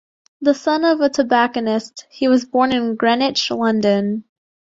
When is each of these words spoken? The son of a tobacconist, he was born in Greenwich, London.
The 0.41 0.55
son 0.55 0.83
of 0.83 0.99
a 0.99 1.11
tobacconist, 1.11 2.07
he 2.09 2.27
was 2.27 2.45
born 2.45 2.71
in 2.71 2.95
Greenwich, 2.95 3.51
London. 3.51 4.23